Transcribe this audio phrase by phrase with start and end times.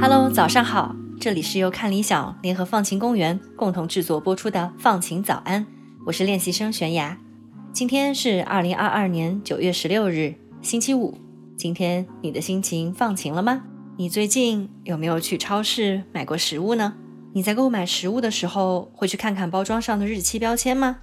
[0.00, 5.64] Hello，早上好，这里是由看理想联合放晴公园共同制作播出的《放晴早安》，
[6.06, 7.18] 我是练习生悬崖。
[7.72, 11.18] 今天是二零二二年九月十六日，星期五。
[11.56, 13.64] 今天你的心情放晴了吗？
[13.98, 16.94] 你最近有没有去超市买过食物呢？
[17.32, 20.98] 你在购买食物的时候会去看看包装上的日期标签吗？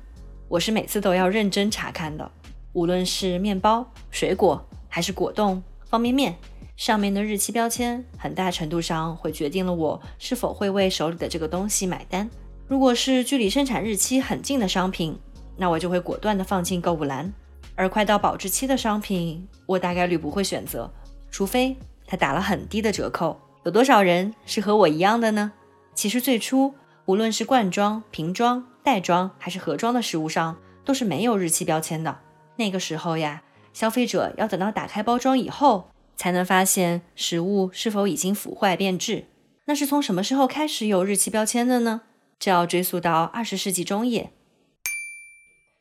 [0.47, 2.31] 我是每次都要认真查看的，
[2.73, 6.35] 无论是面包、水果还是果冻、方便面。
[6.75, 12.29] 上面的日期标签很大程度上会决定了我是否会为手里的这个东西买单。
[12.67, 15.17] 如果是距离生产日期很近的商品，
[15.57, 17.25] 那我就会果断地放进购物篮；
[17.73, 20.87] 而快到保质期的商品，我大概率不会选择，
[21.31, 21.75] 除非
[22.13, 23.39] 它打了很低的折扣。
[23.63, 25.51] 有多少人是和我一样的呢？
[25.95, 26.75] 其实最初，
[27.07, 32.19] 无论是罐装、瓶装、袋装还是盒装的食物上，都是没有日期标签的。
[32.57, 33.41] 那个时候呀，
[33.73, 35.89] 消费者要等到打开包装以后。
[36.15, 39.25] 才能发现食物是否已经腐坏变质。
[39.65, 42.01] 那是从什么时候开始有日期标签的呢？
[42.37, 44.31] 这要追溯到二十世纪中叶，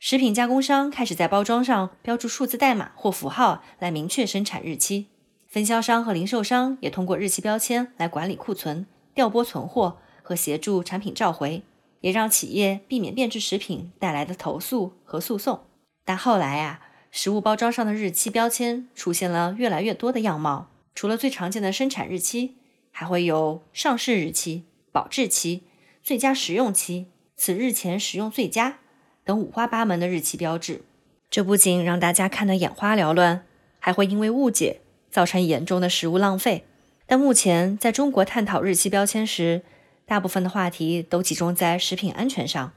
[0.01, 5.09] 食品加工商开始在包装上标注数字代码或符号来明确生产日期。
[5.53, 11.63] 分销商和零售商也通过日期标签来管理库存、调拨存货和协助产品召回，
[12.01, 15.61] 也让企业避免变质食品带来的投诉和诉讼。
[16.05, 16.81] 但后来啊。
[17.15, 22.57] 食物包装上的日期标签出现了越来越多的样貌，除了最常见的生产日期，
[22.91, 25.65] 还会有上市日期、保质期、
[26.03, 28.79] 最佳食用期、此日前食用最佳
[29.27, 30.87] 等五花八门的日期标志。
[31.29, 33.45] 这不仅让大家看得眼花缭乱，
[33.79, 34.81] 还会因为误解
[35.13, 36.65] 造成严重的食物浪费。
[37.07, 39.63] 但目前在中国探讨日期标签时，
[40.07, 42.73] 大部分的话题都集中在食品安全上，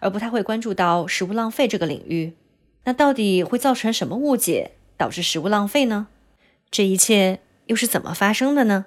[0.00, 2.34] 而不太会关注到食物浪费这个领域。
[2.84, 6.08] 那到底会造成什么误解，导致食物浪费呢？
[6.70, 8.86] 这一切又是怎么发生的呢？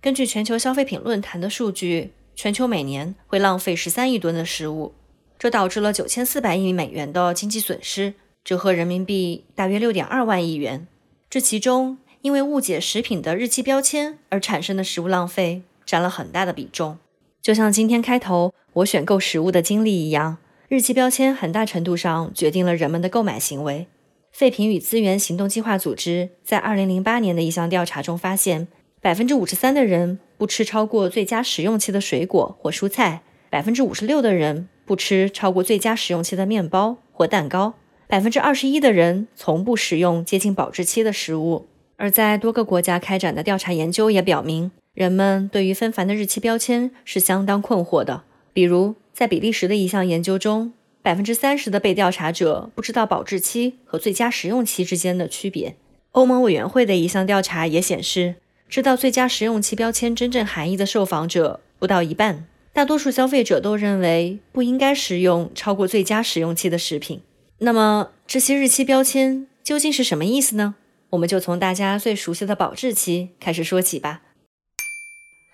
[0.00, 4.94] 根据全球消费品论坛的数据，全球每年会浪费十三亿吨的食物，
[5.38, 10.86] 这导致了九千四百亿美元的经济损失，折合人民币大约六点二万亿元。
[11.30, 16.96] 这其中，因为误解食品的日期标签而产生的食物浪费占了很大的比重。
[17.42, 20.38] 就像今天开头我选购食物的经历一样。
[20.68, 23.86] 日期标签很大程度上决定了人们的购买行为。
[24.32, 28.68] 废品与资源行动计划组织在2008年的一项调查中发现，
[29.02, 33.20] 百分之五十三的人不吃超过最佳食用期的水果或蔬菜，
[33.50, 37.74] 百分之五十六的人不吃超过最佳食用期的面包或蛋糕，
[38.08, 41.66] 百分之二十一的人从不食用接近保质期的食物。
[42.04, 48.96] 而在多个国家开展的调查研究也表明，人们对于纷繁的日期标签是相当困惑的，比如。
[49.14, 55.76] 在比利时的一项研究中，百分之三十的被调查者不知道保质期和最佳食用期之间的区别。
[56.10, 58.34] 欧盟委员会的一项调查也显示，
[58.68, 62.44] 知道最佳食用期标签真正含义的受访者不到一半。
[62.74, 67.22] 大多数消费者都认为不应该食用超过最佳食用期的食品。
[67.58, 70.74] 那么，这些日期标签究竟是什么意思呢？
[71.14, 74.22] 我们就从大家最熟悉的保质期开始说起吧。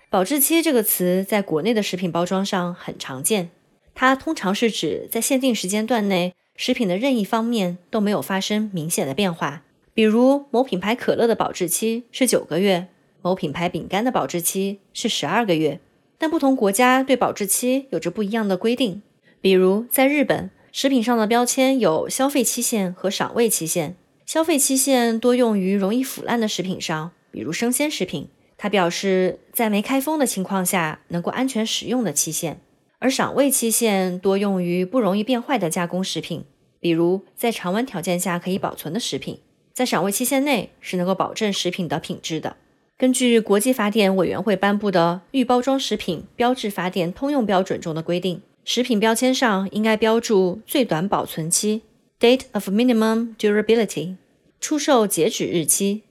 [0.09, 3.51] 保质期这个词在国内的食品包装上很常见，
[3.93, 9.63] 它通常是指在限定时间段内，食品的任意方面都没有发生明显的变化。
[9.93, 12.87] 比如某品牌可乐的保质期是九个月，
[13.21, 15.79] 某品牌饼干的保质期是十二个月。
[16.17, 19.01] 但不同国家对保质期有着不一样的规定。
[19.39, 23.95] 比如在日本，食品上的标签有消费期限和赏味期限。
[24.31, 28.29] 消费期限多用于容易腐烂的食品上，比如生鲜食品。
[28.57, 32.61] 他表示，在没开封的情况下能够安全使用的期限，
[32.99, 36.45] 而赏味期限多用于不容易变坏的加工食品，
[36.79, 39.41] 比如在常温条件下可以保存的食品，
[39.73, 42.55] 在赏味期限内是能够保证食品的品质的。
[42.97, 51.81] 根据国际法典委员会颁布的《预包装食品标志法典通用标准》中的规定，食品标签上应该标注最短保存期
[52.21, 54.17] （Date of Minimum Durability）、
[54.59, 56.03] 出售截止日期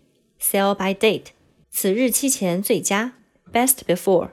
[0.43, 1.27] （Sell by Date）。
[1.71, 3.13] 此日期前最佳
[3.53, 4.31] （best before）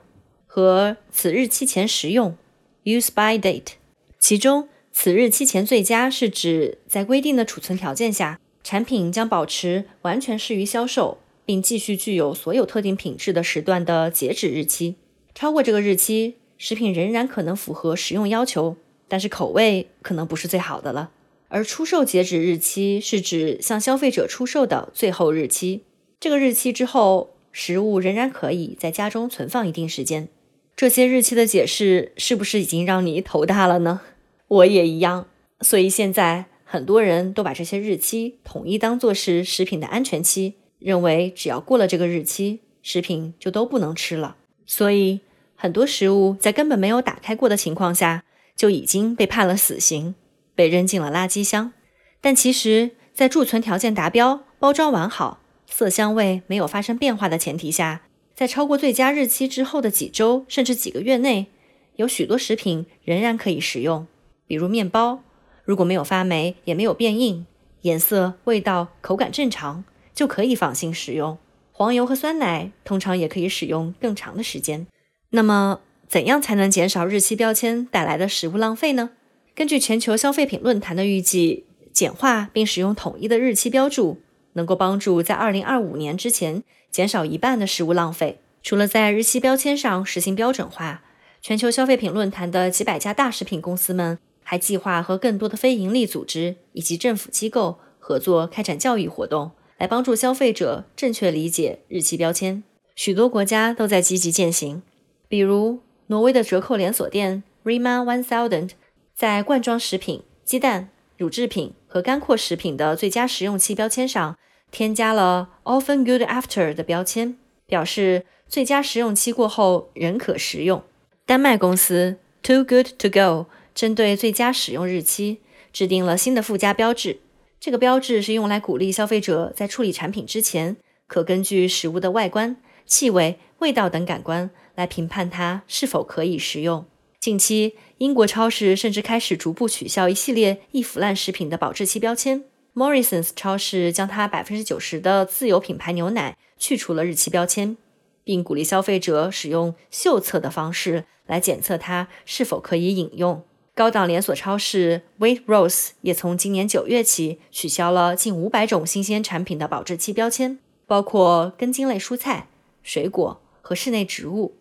[0.48, 2.36] 和此日期前食用
[2.82, 3.74] （use by date）。
[4.18, 14.96] 其中，此日期前最佳是指在规定的储存条件下，产品将保持完全适于销售，并继续具有所有特定品质的时段的截止日期。
[15.32, 18.76] 超过这个日期，食品仍然可能符合食用要求，
[19.06, 21.12] 但是口味可能不是最好的了。
[21.48, 25.82] 而出售截止日期是指向消费者出售的最后日期。
[26.20, 30.28] 这个日期之后，食物仍然可以在家中存放一定时间。
[30.76, 34.00] 这些日期的解释是不是已经让你头大了呢？
[34.46, 35.26] 我也一样。
[35.60, 44.36] 所以现在很多人都把这些日期统一当做是食品的安全期，认为只要过了这个日期，食品就都不能吃了。
[44.66, 45.20] 所以
[45.56, 48.22] 很多食物在根本没有打开过的情况下，
[48.54, 50.14] 就已经被判了死刑，
[50.58, 51.72] 被扔进了垃圾箱。
[52.20, 55.38] 但其实，在贮存条件达标、包装完好、
[55.70, 58.02] 色香味没有发生变化的前提下，
[58.34, 61.46] 在超过最佳日期之后的几周甚至几个月内，
[61.94, 64.08] 有许多食品仍然可以食用，
[64.48, 65.22] 比如面包，
[65.62, 67.46] 如果没有发霉也没有变硬，
[67.82, 71.38] 颜色、味道、口感正常，就可以放心食用。
[71.70, 74.88] 黄油和酸奶通常也可以使用更长的时间。
[75.30, 75.78] 那么，
[76.08, 79.10] 怎样才能减少日期标签带来的食物浪费呢？
[79.58, 84.20] 根据全球消费品论坛的预计，简化并使用统一的日期标注，
[84.52, 86.62] 能够帮助在2025年之前。
[86.92, 88.38] 减少一半的食物浪费。
[88.62, 91.02] 除了在日期标签上实行标准化，
[91.42, 102.62] 全球消费品论坛的几百家大食品公司们还计划和更多的非营利组织以及政府机构合作，开展教育活动，来帮助消费者正确理解日期标签。
[102.94, 104.82] 许多国家都在积极践行，
[105.28, 108.70] 比如挪威的折扣连锁店 Rema One Thousand，
[109.18, 114.38] 在罐装食品、鸡蛋、乳制品和干货食品的最佳食用期标签上。
[114.70, 117.36] 添加了 often good after 的标签，
[117.66, 120.84] 表示最佳食用期过后仍可食用。
[121.26, 125.40] 丹麦公司 Too Good to Go 针对最佳使用日期
[125.72, 127.18] 制定了新的附加标志，
[127.58, 130.76] 这个标志是用来鼓励消费者在处理产品之前，
[131.08, 132.56] 可根据食物的外观、
[132.86, 136.86] 气味、味道等感官来评判它是否可以食用。
[137.20, 142.44] 近期，英国超市甚至开始逐步取消一系列易腐烂食品的保质期标签。
[142.76, 147.76] Morrisons 超市将它百分之九十的自有品牌牛奶去除了日期标签，
[148.22, 153.42] 并鼓励消费者使用嗅测的方式来检测它是否可以饮用。
[153.74, 162.46] 高档连锁超市 Waitrose 也从今年九月起取消了近五百种新鲜产品的保质期标签，包括根茎类蔬菜、
[162.84, 164.54] 水果和室内植物。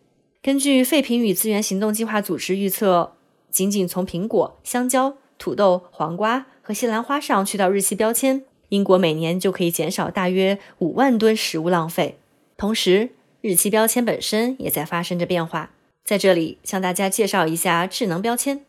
[0.47, 3.17] 根据废品与资源行动计划组织预测，
[3.51, 6.45] 仅仅从苹果、香蕉、土豆、黄瓜。
[6.61, 12.17] 和西兰花上去掉日期标签，英国每年就可以减少大约五万吨食物浪费。
[12.55, 13.09] 同时，
[13.41, 15.71] 日期标签本身也在发生着变化。
[16.05, 18.63] 在这里，向大家介绍一下智能标签。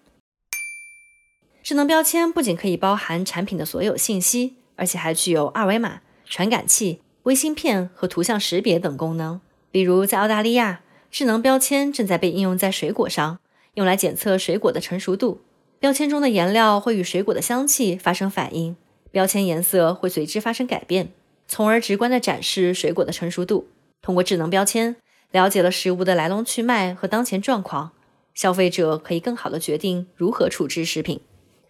[1.62, 9.40] 智能标签不仅可以包含产品的所有信息，而且还具有二维码、传感器、微芯片和图像识别等功能。
[9.70, 10.80] 比如，在澳大利亚，
[11.10, 13.38] 智能标签正在被应用在水果上，
[13.74, 15.40] 用来检测水果的成熟度。
[15.80, 18.76] 标签中的颜料会与水果的香气发生反应，
[19.10, 21.12] 标签颜色会随之发生改变，
[21.46, 23.68] 从而直观地展示水果的成熟度。
[24.02, 24.96] 通过智能标签，
[25.30, 27.92] 了解了食物的来龙去脉和当前状况，
[28.34, 31.20] 消费者可以更好地决定如何处置食品。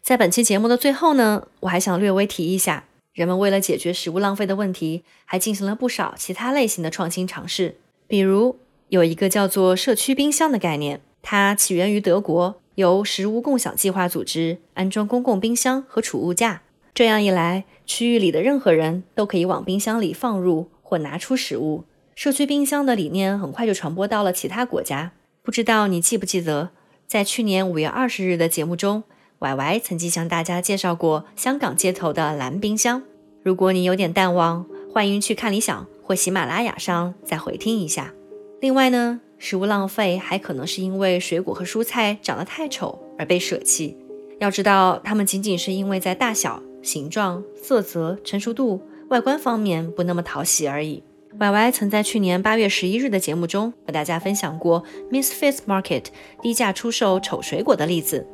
[0.03, 7.77] 在本期节目的最后呢，我还想略微提一下，人们为了解决食物浪费的问题，还进行了不少其他类型的创新尝试。
[8.07, 8.59] 比如，
[8.89, 12.61] 有一个叫做社区冰箱的概念，它起源于德国。
[12.75, 16.63] 由食物共享计划组织安装公共冰箱和储物架，
[16.95, 21.83] 这样一来，区域里的任何人都可以往冰箱里放入或拿出食物。
[22.15, 25.11] 社区冰箱的理念很快就传播到了其他国家。
[25.43, 26.71] 不知道你记不记得，
[27.09, 29.03] 在去年五月二十日的节目中
[29.41, 33.03] ，Y Y 曾经向大家介绍过香港街头的蓝冰箱。
[33.43, 38.13] 如果你有点淡忘，欢迎去看理想或喜马拉雅上再回听一下。
[38.61, 39.21] 另外呢？
[39.39, 43.97] 食物浪费还可能是因为水果和蔬菜长得太丑而被舍弃。
[44.41, 51.05] 要知道，它们仅仅是因为在大小、形状、色泽、成熟度、外观方面不那么讨喜而已。
[51.39, 56.07] Y Y 曾在去年八月十一日的节目中和大家分享过 Miss f i t Market
[56.43, 58.27] 低价出售丑水果的例子，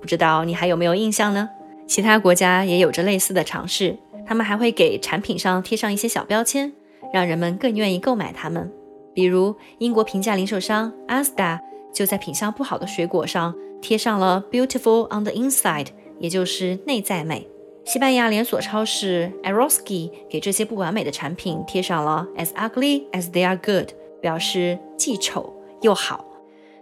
[0.00, 1.48] 不知道你还有没有印象呢？
[1.88, 6.72] 其他国家也有着类似的尝试，他们还会给产品上贴上一些小标签，
[7.12, 8.70] 让人们更愿意购买它们。
[9.14, 11.60] 比如，英国平价零售商 Asda
[11.92, 15.88] 就在品相不好的水果上贴上了 “Beautiful on the inside”，
[16.18, 17.46] 也就是内在美。
[17.84, 23.90] 西班牙连锁超市 Eroski 给这些不完美的产品贴上了 “As ugly as they are good”，
[24.20, 26.24] 表示既丑又好。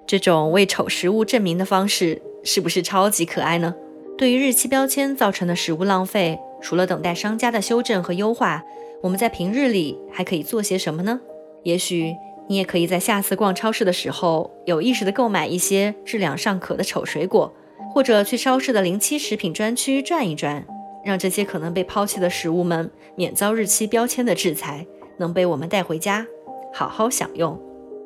[0.07, 3.75] 这种为丑食物证明的方式是不是超级可爱呢？
[4.19, 8.63] 对于日期标签造成的食物浪费，除了等待商家的修正和优化，
[9.03, 11.21] 我们在平日里还可以做些什么呢？
[11.63, 12.15] 也许
[12.49, 17.53] 你也可以在下次逛超市的时候，有意识地购买一些质量尚可的丑水果，
[17.93, 20.65] 或者去超市的临期食品专区转一转，
[21.05, 24.87] 让这些可能被抛弃的食物们免遭日期标签的制裁，
[25.19, 26.27] 能被我们带回家。
[26.73, 27.59] 好好享用。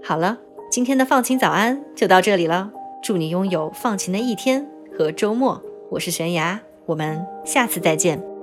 [0.02, 0.38] 好了，
[0.70, 2.70] 今天的放晴早安就到这里了，
[3.02, 5.62] 祝你拥有放晴的一天和周末。
[5.90, 8.33] 我是悬崖，我们下次再见。